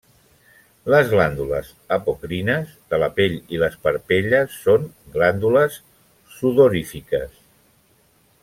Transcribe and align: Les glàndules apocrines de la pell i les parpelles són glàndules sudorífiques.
Les 0.93 1.09
glàndules 1.11 1.67
apocrines 1.97 2.71
de 2.93 2.99
la 3.05 3.11
pell 3.19 3.37
i 3.57 3.61
les 3.65 3.77
parpelles 3.85 4.57
són 4.65 4.89
glàndules 5.19 5.81
sudorífiques. 6.39 7.41